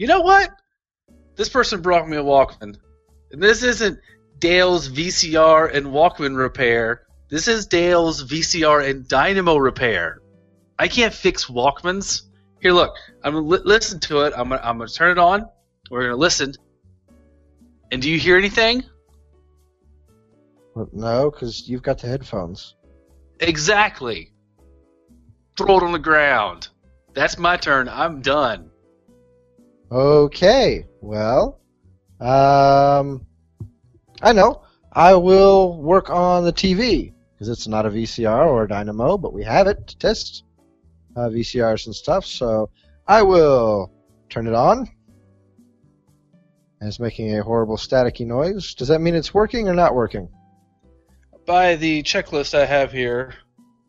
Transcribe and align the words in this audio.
You 0.00 0.06
know 0.06 0.22
what? 0.22 0.48
This 1.36 1.50
person 1.50 1.82
brought 1.82 2.08
me 2.08 2.16
a 2.16 2.22
Walkman. 2.22 2.74
And 3.32 3.42
this 3.42 3.62
isn't 3.62 3.98
Dale's 4.38 4.88
VCR 4.88 5.74
and 5.74 5.88
Walkman 5.88 6.38
repair. 6.38 7.02
This 7.28 7.48
is 7.48 7.66
Dale's 7.66 8.24
VCR 8.24 8.88
and 8.88 9.06
Dynamo 9.06 9.58
repair. 9.58 10.22
I 10.78 10.88
can't 10.88 11.12
fix 11.12 11.50
Walkmans. 11.50 12.22
Here, 12.62 12.72
look. 12.72 12.94
I'm 13.22 13.34
gonna 13.34 13.46
li- 13.46 13.60
listen 13.66 14.00
to 14.00 14.22
it. 14.22 14.32
I'm 14.34 14.48
gonna, 14.48 14.62
I'm 14.64 14.78
gonna 14.78 14.88
turn 14.88 15.10
it 15.10 15.18
on. 15.18 15.44
We're 15.90 16.04
gonna 16.04 16.16
listen. 16.16 16.54
And 17.92 18.00
do 18.00 18.08
you 18.08 18.18
hear 18.18 18.38
anything? 18.38 18.82
No, 20.94 21.30
because 21.30 21.68
you've 21.68 21.82
got 21.82 21.98
the 21.98 22.06
headphones. 22.06 22.74
Exactly. 23.40 24.32
Throw 25.58 25.76
it 25.76 25.82
on 25.82 25.92
the 25.92 25.98
ground. 25.98 26.68
That's 27.12 27.36
my 27.36 27.58
turn. 27.58 27.86
I'm 27.86 28.22
done. 28.22 28.69
Okay, 29.90 30.86
well, 31.00 31.60
um, 32.20 33.26
I 34.22 34.32
know. 34.32 34.62
I 34.92 35.14
will 35.14 35.82
work 35.82 36.10
on 36.10 36.44
the 36.44 36.52
TV 36.52 37.12
because 37.32 37.48
it's 37.48 37.66
not 37.66 37.86
a 37.86 37.90
VCR 37.90 38.46
or 38.46 38.64
a 38.64 38.68
Dynamo, 38.68 39.18
but 39.18 39.32
we 39.32 39.42
have 39.42 39.66
it 39.66 39.86
to 39.88 39.98
test 39.98 40.44
uh, 41.16 41.28
VCRs 41.28 41.86
and 41.86 41.94
stuff. 41.94 42.24
So 42.24 42.70
I 43.08 43.22
will 43.22 43.92
turn 44.28 44.46
it 44.46 44.54
on. 44.54 44.88
And 46.80 46.88
it's 46.88 47.00
making 47.00 47.36
a 47.36 47.42
horrible 47.42 47.76
staticky 47.76 48.26
noise. 48.26 48.74
Does 48.74 48.88
that 48.88 49.00
mean 49.00 49.14
it's 49.14 49.34
working 49.34 49.68
or 49.68 49.74
not 49.74 49.94
working? 49.94 50.28
By 51.46 51.76
the 51.76 52.02
checklist 52.04 52.54
I 52.54 52.64
have 52.64 52.92
here, 52.92 53.34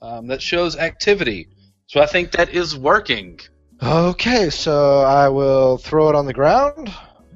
um, 0.02 0.27
that 0.27 0.41
shows 0.41 0.75
activity. 0.75 1.47
So 1.86 2.02
I 2.02 2.08
think 2.08 2.31
that 2.31 2.49
is 2.49 2.75
working. 2.75 3.39
Okay, 3.84 4.52
so 4.52 4.99
I 4.99 5.30
will 5.30 5.77
throw 5.77 6.09
it 6.09 6.16
on 6.16 6.26
the 6.27 6.34
ground 6.34 6.94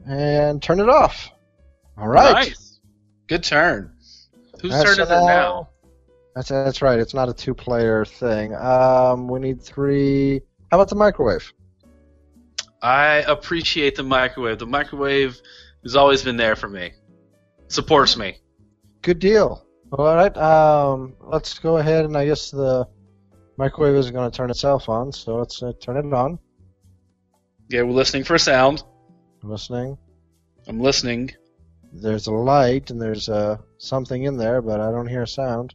and 0.08 0.62
turn 0.62 0.80
it 0.80 0.90
off. 0.90 1.30
All 1.98 2.08
right. 2.08 2.47
Nice. 2.47 2.80
Good 3.28 3.44
turn. 3.44 3.92
Whose 4.61 4.72
That's 4.72 4.84
turn 4.84 5.00
is 5.06 5.09
it 5.09 5.25
now? 5.25 5.69
That's 6.36 6.50
that's 6.50 6.81
right. 6.81 7.00
It's 7.00 7.14
not 7.14 7.30
a 7.30 7.34
two-player 7.34 8.06
thing. 8.06 8.53
Um, 8.53 9.28
we 9.28 9.39
need 9.39 9.61
three. 9.61 10.42
How 10.69 10.78
about 10.78 10.89
the 10.89 10.95
microwave? 10.95 11.52
I 12.81 13.23
appreciate 13.28 13.95
the 13.95 14.03
microwave. 14.03 14.59
The 14.59 14.67
microwave 14.67 15.39
has 15.84 15.95
always 15.95 16.23
been 16.23 16.38
there 16.38 16.56
for 16.56 16.67
me. 16.67 16.91
Supports 17.69 18.17
me. 18.17 18.38
Good 19.02 19.19
deal. 19.19 19.66
All 19.91 20.06
right. 20.14 20.36
Um, 20.38 21.16
let's 21.22 21.58
go 21.58 21.78
ahead 21.78 22.06
and 22.06 22.16
I 22.16 22.25
guess 22.25 22.52
the 22.52 22.88
microwave 23.58 23.95
isn't 23.95 24.14
going 24.14 24.30
to 24.30 24.36
turn 24.36 24.50
itself 24.50 24.89
on. 24.89 25.11
So 25.11 25.38
let's 25.38 25.61
uh, 25.64 25.73
turn 25.81 25.98
it 25.98 26.14
on. 26.14 26.39
Yeah, 27.70 27.81
we're 27.84 27.92
listening 27.92 28.23
for 28.23 28.38
sound. 28.38 28.84
I'm 29.44 29.50
listening. 29.50 29.97
I'm 30.67 30.80
listening. 30.80 31.31
There's 31.94 32.28
a 32.28 32.31
light 32.31 32.92
and 32.92 33.02
there's 33.02 33.30
uh, 33.30 33.58
something 33.78 34.23
in 34.23 34.38
there, 34.38 34.62
but 34.62 34.80
I 34.81 34.92
don't 34.92 35.08
hear 35.08 35.23
a 35.23 35.28
sound. 35.28 35.73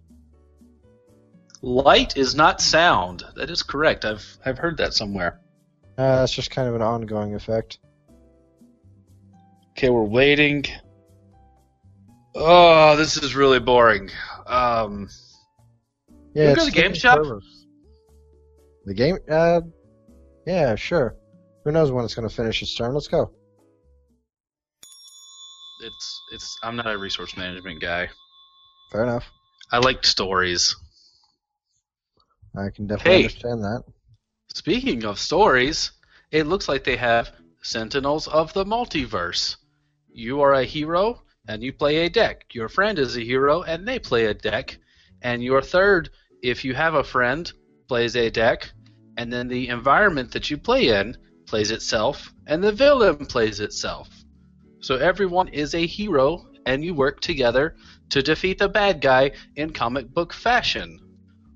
Light 1.62 2.17
is 2.17 2.34
not 2.34 2.61
sound. 2.61 3.25
That 3.37 3.50
is 3.50 3.62
correct. 3.62 4.05
I've 4.05 4.39
I've 4.44 4.59
heard 4.59 4.78
that 4.78 4.94
somewhere. 4.94 5.41
Uh, 5.98 6.17
that's 6.17 6.33
just 6.33 6.50
kind 6.50 6.69
of 6.69 6.75
an 6.75 6.83
ongoing 6.83 7.34
effect. 7.34 7.78
Okay, 9.72 9.91
we're 9.91 10.03
waiting. 10.05 10.65
Oh, 12.34 12.97
this 12.97 13.17
is 13.17 13.34
really 13.34 13.59
boring. 13.61 14.11
Um, 14.47 15.09
Yeah, 16.34 16.50
You 16.50 16.56
go 16.56 16.65
to 16.65 16.70
the 16.70 16.81
game 16.81 16.94
shop? 16.94 17.20
The 18.91 18.94
game? 18.94 19.19
Uh, 19.30 19.60
yeah, 20.48 20.74
sure. 20.74 21.14
Who 21.62 21.70
knows 21.70 21.92
when 21.92 22.05
it's 22.05 22.16
going 22.16 22.28
to 22.28 22.34
finish 22.34 22.60
its 22.60 22.74
turn? 22.74 22.92
Let's 22.92 23.06
go. 23.06 23.30
it's 25.80 26.22
it's. 26.32 26.58
I'm 26.64 26.74
not 26.74 26.91
a 26.92 26.98
resource 26.98 27.36
management 27.36 27.80
guy. 27.80 28.08
Fair 28.91 29.05
enough. 29.05 29.30
I 29.70 29.78
like 29.78 30.05
stories. 30.05 30.75
I 32.56 32.70
can 32.75 32.88
definitely 32.88 33.12
Hey. 33.12 33.25
understand 33.26 33.62
that. 33.62 33.84
Speaking 34.54 35.04
of 35.04 35.20
stories, 35.20 35.92
it 36.32 36.48
looks 36.48 36.69
like 36.69 36.82
they 36.82 36.97
have 36.97 37.31
Sentinels 37.62 38.26
of 38.26 38.53
the 38.54 38.65
Multiverse. 38.65 39.54
You 40.12 40.41
are 40.41 40.54
a 40.54 40.65
hero 40.65 41.22
and 41.47 41.62
you 41.62 41.72
play 41.72 42.06
a 42.06 42.10
deck. 42.10 42.47
Your 42.54 42.69
friend 42.69 42.98
is 42.98 43.16
a 43.16 43.20
hero 43.20 43.62
and 43.62 43.86
they 43.86 44.00
play 44.00 44.25
a 44.25 44.34
deck. 44.34 44.78
And 45.22 45.44
your 45.44 45.62
third, 45.62 46.10
if 46.42 46.65
you 46.65 46.75
have 46.75 46.94
a 46.94 47.04
friend, 47.04 47.53
plays 47.86 48.16
a 48.16 48.31
deck. 48.31 48.72
And 49.20 49.31
then 49.31 49.48
the 49.48 49.69
environment 49.69 50.32
that 50.32 50.48
you 50.48 50.56
play 50.56 50.98
in 50.98 51.14
plays 51.47 51.70
itself, 51.70 52.32
and 52.47 52.64
the 52.64 52.72
villain 52.72 53.26
plays 53.26 53.60
itself. 53.60 54.08
So 54.81 54.97
everyone 54.97 55.48
is 55.48 55.75
a 55.75 55.86
hero, 55.86 56.47
and 56.64 56.82
you 56.82 56.94
work 56.94 57.20
together 57.20 57.76
to 58.09 58.22
defeat 58.22 58.59
the 58.59 58.70
bad 58.70 59.03
guy 59.03 59.32
in 59.56 59.75
comic 59.75 60.09
book 60.09 60.32
fashion. 60.32 60.98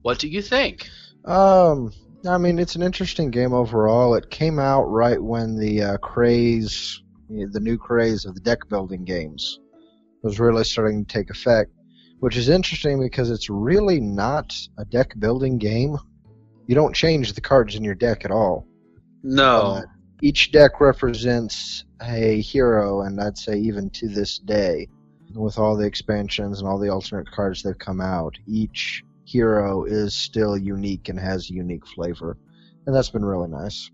What 0.02 0.18
do 0.18 0.28
you 0.28 0.42
think? 0.42 0.90
Um, 1.24 1.90
I 2.28 2.36
mean, 2.36 2.58
it's 2.58 2.76
an 2.76 2.82
interesting 2.82 3.30
game 3.30 3.54
overall. 3.54 4.14
It 4.14 4.28
came 4.28 4.58
out 4.58 4.82
right 4.82 5.22
when 5.22 5.56
the 5.56 5.82
uh, 5.84 5.96
craze, 5.96 7.00
the 7.30 7.60
new 7.60 7.78
craze 7.78 8.26
of 8.26 8.34
the 8.34 8.42
deck 8.42 8.68
building 8.68 9.06
games, 9.06 9.58
was 10.22 10.38
really 10.38 10.64
starting 10.64 11.06
to 11.06 11.10
take 11.10 11.30
effect. 11.30 11.70
Which 12.20 12.36
is 12.36 12.50
interesting 12.50 13.00
because 13.00 13.30
it's 13.30 13.48
really 13.48 14.00
not 14.00 14.54
a 14.76 14.84
deck 14.84 15.18
building 15.18 15.56
game. 15.56 15.96
You 16.66 16.74
don't 16.74 16.94
change 16.94 17.32
the 17.32 17.40
cards 17.40 17.74
in 17.74 17.84
your 17.84 17.94
deck 17.94 18.24
at 18.24 18.30
all. 18.30 18.66
No. 19.22 19.60
Uh, 19.60 19.82
each 20.22 20.52
deck 20.52 20.80
represents 20.80 21.84
a 22.00 22.40
hero, 22.40 23.02
and 23.02 23.20
I'd 23.20 23.38
say 23.38 23.58
even 23.58 23.90
to 23.90 24.08
this 24.08 24.38
day, 24.38 24.88
with 25.34 25.58
all 25.58 25.76
the 25.76 25.86
expansions 25.86 26.60
and 26.60 26.68
all 26.68 26.78
the 26.78 26.90
alternate 26.90 27.30
cards 27.30 27.62
that 27.62 27.70
have 27.70 27.78
come 27.78 28.00
out, 28.00 28.36
each 28.46 29.02
hero 29.24 29.84
is 29.84 30.14
still 30.14 30.56
unique 30.56 31.08
and 31.08 31.18
has 31.18 31.50
a 31.50 31.54
unique 31.54 31.86
flavor, 31.86 32.36
and 32.86 32.94
that's 32.94 33.10
been 33.10 33.24
really 33.24 33.48
nice. 33.48 33.90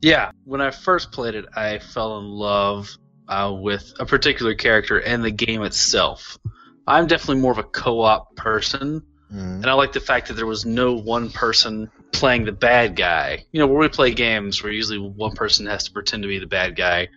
Yeah, 0.00 0.32
when 0.44 0.60
I 0.60 0.70
first 0.70 1.12
played 1.12 1.34
it, 1.34 1.46
I 1.54 1.78
fell 1.78 2.18
in 2.18 2.26
love 2.26 2.88
uh, 3.28 3.54
with 3.56 3.92
a 4.00 4.06
particular 4.06 4.54
character 4.54 4.98
and 4.98 5.22
the 5.22 5.30
game 5.30 5.62
itself. 5.62 6.38
I'm 6.86 7.06
definitely 7.06 7.40
more 7.40 7.52
of 7.52 7.58
a 7.58 7.64
co-op 7.64 8.34
person, 8.34 9.02
Mm. 9.32 9.62
and 9.62 9.66
I 9.66 9.72
like 9.72 9.92
the 9.92 10.00
fact 10.00 10.28
that 10.28 10.34
there 10.34 10.46
was 10.46 10.66
no 10.66 10.92
one 10.94 11.30
person 11.30 11.90
playing 12.12 12.44
the 12.44 12.52
bad 12.52 12.96
guy. 12.96 13.44
You 13.52 13.60
know, 13.60 13.66
where 13.66 13.78
we 13.78 13.88
play 13.88 14.12
games 14.12 14.62
where 14.62 14.72
usually 14.72 14.98
one 14.98 15.32
person 15.32 15.66
has 15.66 15.84
to 15.84 15.92
pretend 15.92 16.22
to 16.24 16.28
be 16.28 16.38
the 16.38 16.46
bad 16.46 16.76
guy. 16.76 17.08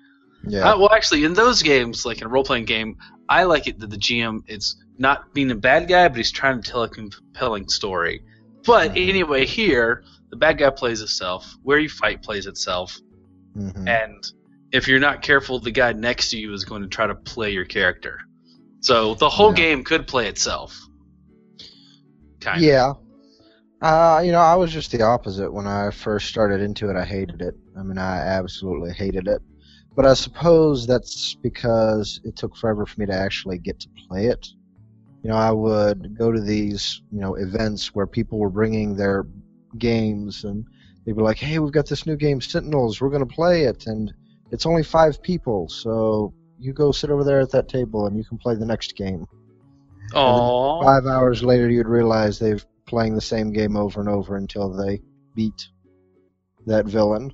Yeah, 0.47 0.73
Uh, 0.73 0.77
well, 0.79 0.93
actually, 0.93 1.23
in 1.25 1.33
those 1.33 1.61
games, 1.63 2.05
like 2.05 2.21
in 2.21 2.27
a 2.27 2.29
role-playing 2.29 2.65
game, 2.65 2.97
I 3.27 3.43
like 3.43 3.67
it 3.67 3.79
that 3.79 3.89
the 3.89 3.97
GM 3.97 4.43
is 4.47 4.75
not 4.97 5.33
being 5.33 5.51
a 5.51 5.55
bad 5.55 5.87
guy, 5.87 6.07
but 6.07 6.17
he's 6.17 6.31
trying 6.31 6.61
to 6.61 6.71
tell 6.71 6.83
a 6.83 6.89
compelling 6.89 7.67
story. 7.67 8.21
But 8.65 8.91
Mhm. 8.91 9.09
anyway, 9.09 9.45
here 9.45 10.03
the 10.29 10.37
bad 10.37 10.57
guy 10.57 10.69
plays 10.69 11.01
itself. 11.01 11.57
Where 11.63 11.79
you 11.79 11.89
fight 11.89 12.21
plays 12.23 12.45
itself. 12.45 12.97
hmm 13.53 13.87
and 13.87 14.23
if 14.71 14.87
you're 14.87 14.99
not 14.99 15.21
careful, 15.21 15.59
the 15.59 15.71
guy 15.71 15.93
next 15.93 16.29
to 16.29 16.37
you 16.37 16.51
is 16.53 16.65
going 16.65 16.81
to 16.81 16.87
try 16.89 17.07
to 17.07 17.15
play 17.15 17.51
your 17.51 17.65
character. 17.65 18.19
So 18.81 19.15
the 19.15 19.29
whole 19.29 19.49
Yeah. 19.51 19.55
game 19.55 19.83
could 19.83 20.07
play 20.07 20.27
itself. 20.27 20.77
Yeah. 22.61 22.93
Uh, 23.81 24.21
you 24.23 24.31
know, 24.31 24.39
I 24.39 24.55
was 24.55 24.71
just 24.71 24.91
the 24.91 25.01
opposite 25.01 25.51
when 25.51 25.67
I 25.67 25.91
first 25.91 26.27
started 26.27 26.61
into 26.61 26.89
it. 26.89 26.95
I 26.95 27.05
hated 27.05 27.41
it. 27.41 27.55
I 27.77 27.83
mean, 27.83 27.97
I 27.97 28.17
absolutely 28.17 28.93
hated 28.93 29.27
it. 29.27 29.41
But 29.95 30.05
I 30.05 30.13
suppose 30.13 30.85
that's 30.85 31.35
because 31.35 32.19
it 32.23 32.35
took 32.35 32.55
forever 32.55 32.85
for 32.85 32.99
me 32.99 33.05
to 33.05 33.13
actually 33.13 33.57
get 33.57 33.79
to 33.81 33.89
play 34.07 34.27
it. 34.27 34.47
You 35.23 35.29
know, 35.29 35.37
I 35.37 35.51
would 35.51 36.17
go 36.17 36.31
to 36.31 36.41
these, 36.41 37.01
you 37.11 37.19
know, 37.19 37.35
events 37.35 37.95
where 37.95 38.05
people 38.05 38.39
were 38.39 38.49
bringing 38.49 38.95
their 38.95 39.25
games 39.77 40.43
and 40.43 40.65
they'd 41.05 41.15
be 41.15 41.21
like, 41.21 41.37
"Hey, 41.37 41.59
we've 41.59 41.71
got 41.71 41.87
this 41.87 42.05
new 42.05 42.15
game, 42.15 42.41
Sentinels. 42.41 42.99
We're 42.99 43.09
going 43.09 43.27
to 43.27 43.35
play 43.35 43.63
it, 43.63 43.87
and 43.87 44.13
it's 44.51 44.65
only 44.65 44.83
five 44.83 45.21
people, 45.21 45.67
so 45.69 46.33
you 46.59 46.73
go 46.73 46.91
sit 46.91 47.09
over 47.09 47.23
there 47.23 47.39
at 47.39 47.51
that 47.51 47.69
table 47.69 48.05
and 48.05 48.17
you 48.17 48.23
can 48.23 48.37
play 48.37 48.55
the 48.55 48.65
next 48.65 48.95
game." 48.95 49.25
Aww. 50.15 50.83
Five 50.83 51.05
hours 51.05 51.43
later, 51.43 51.69
you'd 51.69 51.87
realize 51.87 52.39
they've 52.39 52.65
playing 52.85 53.15
the 53.15 53.21
same 53.21 53.51
game 53.51 53.75
over 53.75 53.99
and 53.99 54.09
over 54.09 54.35
until 54.35 54.69
they 54.69 55.01
beat 55.35 55.67
that 56.65 56.85
villain. 56.85 57.33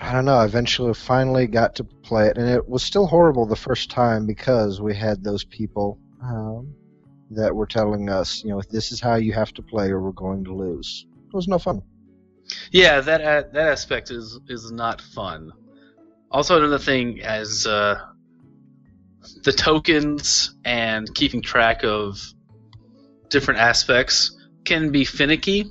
I 0.00 0.12
don't 0.12 0.24
know. 0.24 0.40
Eventually, 0.40 0.94
finally 0.94 1.46
got 1.46 1.76
to 1.76 1.84
play 1.84 2.26
it, 2.26 2.38
and 2.38 2.48
it 2.48 2.68
was 2.68 2.82
still 2.82 3.06
horrible 3.06 3.46
the 3.46 3.56
first 3.56 3.90
time 3.90 4.26
because 4.26 4.80
we 4.80 4.94
had 4.94 5.22
those 5.22 5.44
people 5.44 5.98
um, 6.22 6.74
that 7.30 7.54
were 7.54 7.66
telling 7.66 8.08
us, 8.08 8.42
you 8.42 8.50
know, 8.50 8.62
this 8.70 8.90
is 8.90 9.00
how 9.00 9.14
you 9.14 9.32
have 9.32 9.52
to 9.54 9.62
play, 9.62 9.90
or 9.90 10.00
we're 10.00 10.12
going 10.12 10.44
to 10.44 10.54
lose. 10.54 11.06
It 11.28 11.34
was 11.34 11.48
no 11.48 11.58
fun. 11.58 11.82
Yeah, 12.70 13.00
that 13.00 13.52
that 13.52 13.68
aspect 13.68 14.10
is 14.10 14.38
is 14.48 14.72
not 14.72 15.00
fun. 15.00 15.52
Also, 16.30 16.56
another 16.56 16.78
thing 16.78 17.20
as 17.22 17.66
uh, 17.66 18.00
the 19.44 19.52
tokens 19.52 20.54
and 20.64 21.12
keeping 21.14 21.42
track 21.42 21.84
of 21.84 22.20
different 23.28 23.60
aspects 23.60 24.36
can 24.64 24.90
be 24.90 25.04
finicky. 25.04 25.64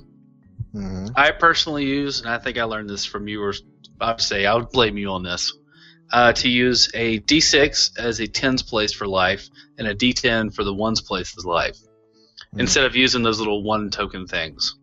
hmm 0.72 1.06
I 1.14 1.30
personally 1.32 1.84
use, 1.84 2.20
and 2.20 2.28
I 2.28 2.38
think 2.38 2.58
I 2.58 2.64
learned 2.64 2.88
this 2.88 3.04
from 3.04 3.28
you 3.28 3.42
or 3.42 3.54
I 4.00 4.12
would 4.12 4.20
say 4.20 4.46
I 4.46 4.54
would 4.54 4.70
blame 4.70 4.96
you 4.98 5.10
on 5.10 5.22
this. 5.22 5.52
Uh, 6.12 6.32
to 6.34 6.48
use 6.48 6.90
a 6.92 7.20
D6 7.20 7.98
as 7.98 8.20
a 8.20 8.26
tens 8.26 8.62
place 8.62 8.92
for 8.92 9.06
life 9.06 9.48
and 9.78 9.88
a 9.88 9.94
D10 9.94 10.54
for 10.54 10.62
the 10.62 10.74
ones 10.74 11.00
place 11.00 11.34
as 11.38 11.46
life, 11.46 11.78
Hmm. 12.52 12.60
instead 12.60 12.84
of 12.84 12.94
using 12.94 13.22
those 13.22 13.38
little 13.38 13.62
one 13.62 13.90
token 13.90 14.26
things. 14.26 14.76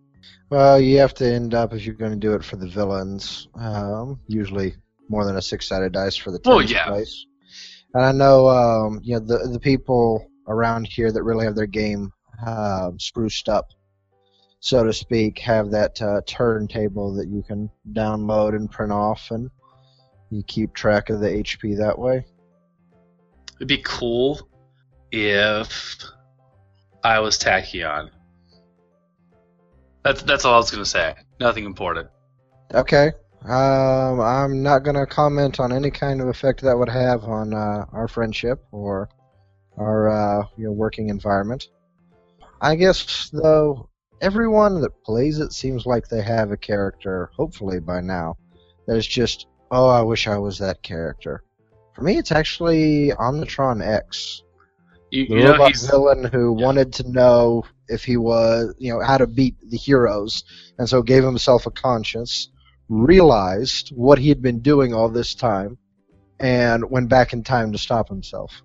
Well, 0.50 0.80
you 0.80 0.98
have 0.98 1.14
to 1.16 1.32
end 1.32 1.54
up 1.54 1.74
if 1.74 1.86
you're 1.86 1.94
going 1.94 2.14
to 2.14 2.18
do 2.18 2.34
it 2.34 2.44
for 2.44 2.56
the 2.56 2.68
villains. 2.68 3.48
Um, 3.54 4.20
usually 4.28 4.74
more 5.08 5.24
than 5.24 5.36
a 5.36 5.42
six-sided 5.42 5.92
dice 5.92 6.16
for 6.16 6.32
the 6.32 6.40
tens 6.40 6.72
yeah. 6.72 6.86
place. 6.88 7.26
And 7.94 8.06
I 8.06 8.12
know, 8.12 8.48
um, 8.48 9.00
you 9.04 9.14
know, 9.14 9.20
the 9.20 9.50
the 9.52 9.60
people 9.60 10.26
around 10.48 10.88
here 10.88 11.12
that 11.12 11.24
really 11.24 11.46
have 11.46 11.56
their 11.56 11.66
game 11.66 12.12
um 12.46 13.00
spruced 13.00 13.50
up, 13.50 13.70
so 14.60 14.84
to 14.84 14.94
speak, 14.94 15.40
have 15.40 15.72
that 15.72 16.02
uh, 16.02 16.22
turntable 16.26 17.14
that 17.16 17.28
you 17.28 17.44
can 17.44 17.70
download 17.94 18.56
and 18.56 18.70
print 18.70 18.92
off, 18.92 19.32
and 19.32 19.50
you 20.30 20.44
keep 20.44 20.74
track 20.74 21.10
of 21.10 21.20
the 21.20 21.28
HP 21.28 21.78
that 21.78 21.98
way. 21.98 22.26
It'd 23.56 23.68
be 23.68 23.82
cool 23.84 24.48
if 25.12 26.04
I 27.04 27.20
was 27.20 27.38
Tachyon. 27.38 28.10
That's 30.04 30.22
that's 30.22 30.46
all 30.46 30.54
I 30.54 30.58
was 30.58 30.72
gonna 30.72 30.86
say. 30.86 31.16
Nothing 31.40 31.66
important. 31.66 32.10
Okay. 32.74 33.12
Um, 33.46 34.20
I'm 34.20 34.62
not 34.62 34.84
going 34.84 34.96
to 34.96 35.06
comment 35.06 35.60
on 35.60 35.72
any 35.72 35.92
kind 35.92 36.22
of 36.22 36.28
effect 36.28 36.62
that 36.62 36.78
would 36.78 36.90
have 36.90 37.24
on 37.24 37.54
uh, 37.54 37.86
our 37.94 38.08
friendship 38.08 38.64
or 38.72 39.10
our 39.78 40.10
uh, 40.10 40.46
you 40.58 40.66
know 40.66 40.72
working 40.72 41.10
environment. 41.10 41.68
I 42.62 42.76
guess 42.76 43.30
though, 43.32 43.90
everyone 44.22 44.82
that 44.82 45.04
plays 45.04 45.40
it 45.40 45.54
seems 45.54 45.86
like 45.86 46.08
they 46.08 46.22
have 46.22 46.52
a 46.52 46.58
character. 46.58 47.32
Hopefully 47.34 47.80
by 47.80 48.02
now, 48.02 48.38
that 48.88 48.98
is 48.98 49.08
just 49.08 49.48
oh, 49.72 49.88
I 49.88 50.02
wish 50.02 50.28
I 50.28 50.38
was 50.38 50.58
that 50.60 50.82
character. 50.82 51.44
For 51.94 52.02
me, 52.02 52.18
it's 52.18 52.32
actually 52.32 53.12
Omnitron 53.12 53.86
X, 53.86 54.44
You, 55.12 55.28
the 55.28 55.36
you 55.36 55.44
know 55.44 55.52
robot 55.52 55.78
villain 55.78 56.24
who 56.26 56.58
yeah. 56.58 56.66
wanted 56.66 56.94
to 56.94 57.10
know 57.10 57.64
if 57.88 58.04
he 58.04 58.18
was, 58.18 58.76
you 58.78 58.94
know, 58.94 59.02
how 59.02 59.18
to 59.18 59.28
beat 59.28 59.56
the 59.70 59.78
heroes, 59.78 60.44
and 60.78 60.88
so 60.88 61.02
gave 61.02 61.24
himself 61.24 61.66
a 61.66 61.72
conscience, 61.72 62.50
realized 62.90 63.90
what 63.90 64.18
he 64.20 64.30
had 64.30 64.42
been 64.42 64.60
doing 64.60 64.94
all 64.94 65.10
this 65.10 65.36
time, 65.36 65.78
and 66.40 66.90
went 66.90 67.10
back 67.10 67.34
in 67.34 67.44
time 67.44 67.72
to 67.72 67.78
stop 67.78 68.10
himself. 68.10 68.62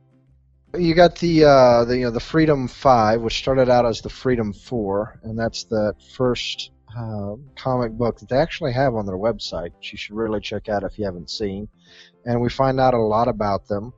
You 0.77 0.95
got 0.95 1.17
the, 1.19 1.45
uh, 1.45 1.85
the 1.85 1.99
you 1.99 2.05
know 2.05 2.11
the 2.11 2.21
Freedom 2.21 2.67
Five, 2.67 3.21
which 3.21 3.39
started 3.39 3.69
out 3.69 3.87
as 3.87 4.01
the 4.01 4.09
Freedom 4.09 4.53
Four, 4.53 5.21
and 5.23 5.39
that's 5.39 5.65
the 5.65 5.95
first 6.17 6.73
uh, 6.97 7.35
comic 7.57 7.93
book 7.93 8.19
that 8.19 8.29
they 8.29 8.37
actually 8.39 8.73
have 8.73 8.95
on 8.95 9.07
their 9.07 9.17
website. 9.17 9.73
Which 9.77 9.93
you 9.93 9.99
should 9.99 10.17
really 10.17 10.41
check 10.41 10.69
out 10.69 10.83
if 10.83 10.99
you 10.99 11.05
haven't 11.05 11.31
seen. 11.31 11.69
And 12.25 12.41
we 12.41 12.49
find 12.49 12.81
out 12.81 12.95
a 12.95 12.99
lot 12.99 13.29
about 13.29 13.69
them. 13.69 13.93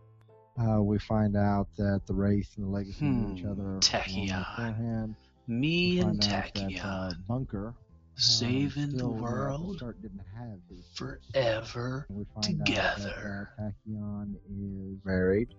Uh, 0.58 0.82
we 0.82 0.98
find 0.98 1.36
out 1.36 1.68
that 1.76 2.02
the 2.06 2.14
Wraith 2.14 2.50
and 2.56 2.66
the 2.66 2.70
Legacy 2.70 3.04
know 3.04 3.36
each 3.36 3.44
Hmm, 3.44 3.50
other. 3.52 3.78
Tachyon. 3.80 5.14
me 5.46 6.00
and 6.00 6.18
that, 6.20 6.50
uh, 6.82 7.12
Bunker 7.28 7.74
saving 8.16 8.90
the 8.90 8.96
still, 8.98 9.12
uh, 9.14 9.16
at 9.16 9.22
world 9.22 9.76
start 9.76 10.00
didn't 10.02 10.22
have 10.36 10.58
his 10.70 10.84
forever. 10.94 12.06
together. 12.42 13.52
That, 13.58 13.64
uh, 13.64 13.70
Tachyon 13.88 14.34
is 14.50 14.98
married. 15.04 15.54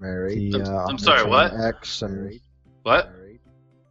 Married. 0.00 0.54
I'm- 0.54 0.64
The, 0.64 0.70
uh, 0.72 0.86
I'm 0.88 0.98
sorry, 0.98 1.28
what? 1.28 1.52
X 1.54 2.02
and 2.02 2.38
What? 2.82 3.10
married. 3.12 3.40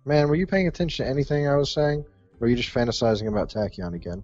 Man, 0.05 0.27
were 0.29 0.35
you 0.35 0.47
paying 0.47 0.67
attention 0.67 1.05
to 1.05 1.09
anything 1.09 1.47
I 1.47 1.55
was 1.55 1.71
saying? 1.71 1.99
Or 2.01 2.05
were 2.41 2.47
you 2.47 2.55
just 2.55 2.73
fantasizing 2.73 3.27
about 3.27 3.49
Tachyon 3.49 3.93
again? 3.93 4.23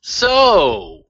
So 0.00 1.04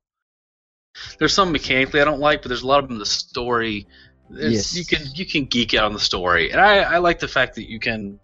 there's 1.19 1.33
some 1.35 1.53
mechanically 1.53 2.01
I 2.01 2.05
don't 2.05 2.21
like, 2.21 2.43
but 2.43 2.49
there's 2.49 2.63
a 2.63 2.67
lot 2.67 2.79
of 2.81 2.87
them 2.89 2.95
in 2.97 2.99
the 2.99 3.07
story. 3.07 3.87
Yes. 4.31 4.75
You 4.75 4.85
can 4.85 5.07
you 5.15 5.27
can 5.27 5.45
geek 5.45 5.75
out 5.75 5.85
on 5.85 5.93
the 5.93 6.01
story, 6.01 6.51
and 6.53 6.61
I, 6.61 6.79
I 6.79 6.99
like 6.99 7.19
the 7.19 7.29
fact 7.29 7.55
that 7.57 7.69
you 7.69 7.79
can. 7.79 8.19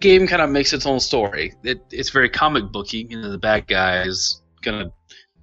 Game 0.00 0.26
kind 0.26 0.42
of 0.42 0.50
makes 0.50 0.72
its 0.72 0.86
own 0.86 1.00
story. 1.00 1.54
It, 1.62 1.80
it's 1.90 2.10
very 2.10 2.28
comic 2.28 2.70
booky. 2.70 3.06
You 3.08 3.20
know, 3.20 3.30
the 3.30 3.38
bad 3.38 3.66
guy 3.66 4.02
is 4.02 4.42
gonna 4.62 4.92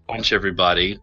punch 0.07 0.31
everybody. 0.31 0.99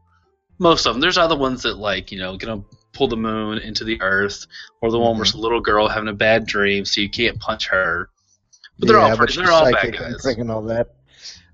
Most 0.58 0.86
of 0.86 0.94
them. 0.94 1.00
There's 1.00 1.18
other 1.18 1.36
ones 1.36 1.62
that 1.62 1.78
like 1.78 2.12
you 2.12 2.18
know 2.18 2.36
gonna 2.36 2.62
pull 2.92 3.08
the 3.08 3.16
moon 3.16 3.58
into 3.58 3.84
the 3.84 4.00
earth, 4.02 4.46
or 4.80 4.90
the 4.90 4.98
one 4.98 5.16
where 5.16 5.24
it's 5.24 5.34
a 5.34 5.38
little 5.38 5.60
girl 5.60 5.88
having 5.88 6.08
a 6.08 6.14
bad 6.14 6.46
dream, 6.46 6.84
so 6.84 7.00
you 7.00 7.10
can't 7.10 7.38
punch 7.40 7.68
her. 7.68 8.08
But 8.78 8.88
they're 8.88 8.98
yeah, 8.98 9.10
all 9.10 9.16
pretty, 9.16 9.36
they're 9.36 9.52
all 9.52 9.70
bad 9.70 9.84
and 9.84 9.94
guys. 9.94 10.24
freaking 10.24 10.52
all 10.52 10.62
that. 10.62 10.94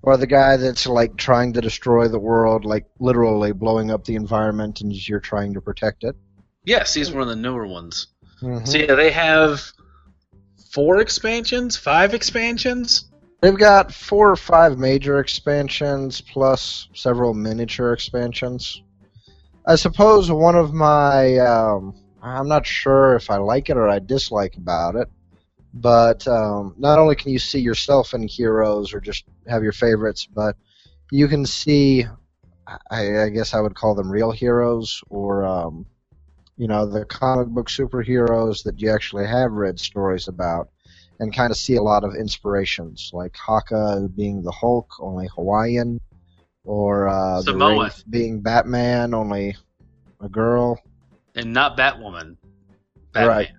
Or 0.01 0.15
the 0.15 0.27
guy 0.27 0.57
that's 0.57 0.87
like 0.87 1.17
trying 1.17 1.53
to 1.53 1.61
destroy 1.61 2.07
the 2.07 2.19
world, 2.19 2.63
like 2.63 2.85
literally 2.99 3.51
blowing 3.51 3.91
up 3.91 4.05
the 4.05 4.15
environment, 4.15 4.81
and 4.81 4.93
you're 5.07 5.19
trying 5.19 5.53
to 5.53 5.61
protect 5.61 6.03
it. 6.03 6.15
Yes, 6.63 6.93
he's 6.93 7.11
one 7.11 7.23
of 7.23 7.27
the 7.29 7.35
newer 7.35 7.65
ones. 7.65 8.07
Mhm. 8.41 8.67
So 8.67 8.77
yeah, 8.77 8.95
they 8.95 9.11
have 9.11 9.61
four 10.71 10.99
expansions, 10.99 11.77
five 11.77 12.13
expansions. 12.13 13.05
They've 13.41 13.57
got 13.57 13.93
four 13.93 14.31
or 14.31 14.35
five 14.35 14.77
major 14.77 15.19
expansions 15.19 16.21
plus 16.21 16.87
several 16.93 17.33
miniature 17.33 17.93
expansions. 17.93 18.81
I 19.65 19.75
suppose 19.75 20.31
one 20.31 20.55
of 20.55 20.73
my 20.73 21.37
um, 21.37 21.93
I'm 22.21 22.47
not 22.47 22.65
sure 22.65 23.15
if 23.15 23.29
I 23.29 23.37
like 23.37 23.69
it 23.69 23.77
or 23.77 23.87
I 23.87 23.99
dislike 23.99 24.55
about 24.57 24.95
it, 24.95 25.09
but 25.73 26.27
um, 26.27 26.73
not 26.77 26.99
only 26.99 27.15
can 27.15 27.31
you 27.31 27.39
see 27.39 27.59
yourself 27.59 28.13
in 28.13 28.27
heroes 28.27 28.93
or 28.93 28.99
just 28.99 29.25
have 29.47 29.63
your 29.63 29.73
favorites, 29.73 30.25
but 30.25 30.55
you 31.11 31.27
can 31.27 31.45
see 31.45 32.05
I, 32.89 33.23
I 33.23 33.29
guess 33.29 33.53
I 33.53 33.61
would 33.61 33.75
call 33.75 33.95
them 33.95 34.11
real 34.11 34.31
heroes 34.31 35.01
or 35.09 35.45
um, 35.45 35.85
you 36.57 36.67
know 36.67 36.85
the 36.85 37.05
comic 37.05 37.47
book 37.47 37.69
superheroes 37.69 38.63
that 38.63 38.81
you 38.81 38.91
actually 38.91 39.27
have 39.27 39.51
read 39.51 39.79
stories 39.79 40.27
about 40.27 40.69
and 41.19 41.35
kind 41.35 41.51
of 41.51 41.57
see 41.57 41.75
a 41.75 41.81
lot 41.81 42.03
of 42.03 42.15
inspirations, 42.15 43.09
like 43.13 43.35
Haka 43.35 44.09
being 44.15 44.43
the 44.43 44.51
Hulk, 44.51 44.91
only 44.99 45.27
Hawaiian, 45.33 45.99
or 46.63 47.07
uh, 47.07 47.37
the 47.37 47.43
Samoan. 47.43 47.91
Being 48.09 48.41
Batman, 48.41 49.13
only 49.13 49.55
a 50.21 50.29
girl. 50.29 50.79
and 51.35 51.53
not 51.53 51.77
Batwoman. 51.77 52.37
Batman. 53.13 53.27
Right. 53.27 53.49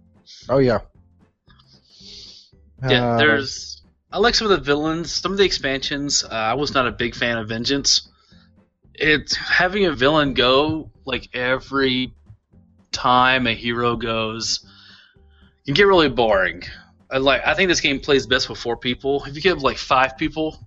Oh 0.49 0.59
yeah. 0.59 0.81
Yeah, 2.89 3.05
Uh, 3.05 3.19
there's. 3.19 3.83
I 4.11 4.19
like 4.19 4.35
some 4.35 4.51
of 4.51 4.57
the 4.57 4.65
villains. 4.65 5.13
Some 5.13 5.33
of 5.33 5.39
the 5.39 5.45
expansions. 5.45 6.25
Uh, 6.25 6.29
I 6.29 6.55
was 6.55 6.73
not 6.73 6.87
a 6.87 6.93
big 6.93 7.15
fan 7.15 7.39
of 7.39 7.49
Vengeance. 7.49 8.09
It's 8.95 9.35
having 9.37 9.85
a 9.85 9.93
villain 9.93 10.35
go 10.35 10.91
like 11.05 11.29
every 11.35 12.15
time 12.99 13.47
a 13.47 13.55
hero 13.55 13.97
goes 13.97 14.67
can 15.69 15.75
get 15.75 15.87
really 15.87 16.09
boring. 16.09 16.63
I 17.11 17.19
like. 17.19 17.43
I 17.47 17.53
think 17.53 17.69
this 17.69 17.83
game 17.83 18.01
plays 18.01 18.27
best 18.27 18.49
with 18.49 18.59
four 18.59 18.77
people. 18.77 19.23
If 19.25 19.37
you 19.37 19.43
give 19.43 19.63
like 19.63 19.77
five 19.77 20.17
people, 20.17 20.59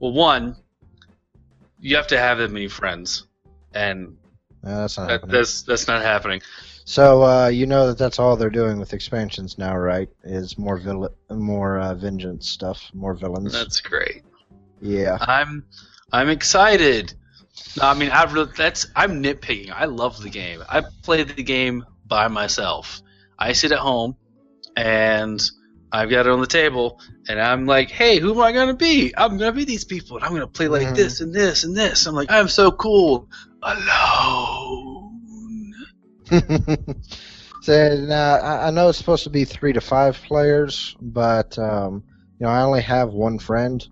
well, 0.00 0.12
one, 0.12 0.56
you 1.78 1.94
have 1.96 2.08
to 2.08 2.18
have 2.18 2.38
that 2.38 2.50
many 2.50 2.66
friends, 2.66 3.28
and 3.74 4.16
that's 4.62 4.98
not 4.98 5.06
that, 5.06 5.12
happening. 5.12 5.36
that's 5.36 5.62
that's 5.62 5.86
not 5.86 6.02
happening. 6.02 6.42
So 6.84 7.22
uh, 7.22 7.46
you 7.46 7.66
know 7.66 7.86
that 7.88 7.98
that's 7.98 8.18
all 8.18 8.36
they're 8.36 8.50
doing 8.50 8.80
with 8.80 8.92
expansions 8.92 9.56
now, 9.56 9.76
right? 9.76 10.08
Is 10.24 10.58
more 10.58 10.78
vill- 10.78 11.14
more 11.30 11.78
uh, 11.78 11.94
vengeance 11.94 12.48
stuff, 12.48 12.90
more 12.92 13.14
villains. 13.14 13.52
That's 13.52 13.80
great. 13.80 14.22
yeah. 14.80 15.16
I'm 15.20 15.64
I'm 16.12 16.28
excited. 16.28 17.14
No, 17.76 17.84
I 17.84 17.94
mean, 17.94 18.10
I 18.10 18.24
really, 18.24 18.50
that's 18.56 18.86
I'm 18.96 19.22
nitpicking. 19.22 19.72
I 19.72 19.84
love 19.86 20.20
the 20.22 20.30
game. 20.30 20.62
I 20.68 20.82
play 21.02 21.22
the 21.24 21.42
game 21.42 21.84
by 22.06 22.28
myself. 22.28 23.02
I 23.38 23.52
sit 23.52 23.72
at 23.72 23.78
home 23.78 24.16
and 24.76 25.40
I've 25.92 26.10
got 26.10 26.26
it 26.26 26.32
on 26.32 26.40
the 26.40 26.46
table, 26.46 27.00
and 27.28 27.40
I'm 27.40 27.66
like, 27.66 27.90
"Hey, 27.90 28.18
who 28.18 28.32
am 28.34 28.40
I 28.40 28.52
gonna 28.52 28.74
be? 28.74 29.12
I'm 29.16 29.38
gonna 29.38 29.52
be 29.52 29.64
these 29.64 29.84
people, 29.84 30.16
and 30.16 30.24
I'm 30.24 30.32
gonna 30.32 30.46
play 30.46 30.68
like 30.68 30.92
Mhm. 30.92 30.94
this 30.94 31.20
and 31.20 31.34
this 31.34 31.64
and 31.64 31.76
this." 31.76 32.06
I'm 32.06 32.14
like, 32.14 32.30
"I'm 32.30 32.48
so 32.48 32.70
cool 32.72 33.28
alone." 33.62 35.20
so 37.60 37.96
now 37.96 38.34
I 38.36 38.68
I 38.68 38.70
know 38.70 38.88
it's 38.88 38.98
supposed 38.98 39.24
to 39.24 39.30
be 39.30 39.44
three 39.44 39.72
to 39.72 39.80
five 39.80 40.20
players, 40.22 40.94
but 41.00 41.58
um, 41.58 42.04
you 42.38 42.46
know 42.46 42.52
I 42.52 42.62
only 42.62 42.82
have 42.82 43.12
one 43.12 43.38
friend, 43.38 43.86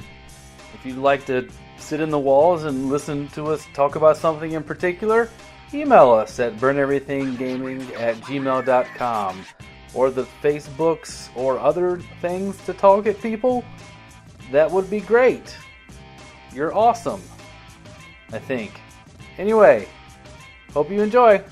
If 0.73 0.83
you'd 0.83 0.97
like 0.97 1.23
to 1.27 1.47
sit 1.77 2.01
in 2.01 2.09
the 2.09 2.17
walls 2.17 2.63
and 2.63 2.89
listen 2.89 3.27
to 3.27 3.51
us 3.51 3.63
talk 3.75 3.95
about 3.95 4.17
something 4.17 4.53
in 4.53 4.63
particular, 4.63 5.29
email 5.71 6.09
us 6.09 6.39
at 6.39 6.57
burneverythinggaming 6.57 7.99
at 7.99 8.15
gmail.com 8.15 9.45
or 9.93 10.09
the 10.09 10.23
Facebooks 10.41 11.29
or 11.35 11.59
other 11.59 11.99
things 12.21 12.57
to 12.65 12.73
talk 12.73 13.05
at 13.05 13.21
people. 13.21 13.63
That 14.51 14.71
would 14.71 14.89
be 14.89 15.01
great. 15.01 15.55
You're 16.55 16.75
awesome. 16.75 17.21
I 18.33 18.39
think. 18.39 18.81
Anyway, 19.37 19.87
Hope 20.73 20.89
you 20.89 21.01
enjoy. 21.01 21.43